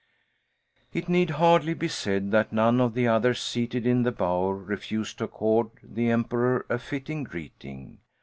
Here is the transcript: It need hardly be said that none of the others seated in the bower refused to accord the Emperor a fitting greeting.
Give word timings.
It 0.91 1.07
need 1.09 1.29
hardly 1.29 1.75
be 1.75 1.87
said 1.87 2.31
that 2.31 2.51
none 2.51 2.81
of 2.81 2.95
the 2.95 3.07
others 3.07 3.39
seated 3.39 3.85
in 3.85 4.01
the 4.01 4.11
bower 4.11 4.55
refused 4.55 5.19
to 5.19 5.25
accord 5.25 5.69
the 5.83 6.09
Emperor 6.09 6.65
a 6.69 6.79
fitting 6.79 7.23
greeting. 7.23 7.99